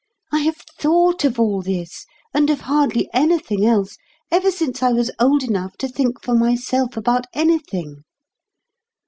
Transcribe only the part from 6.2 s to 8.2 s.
for myself about anything.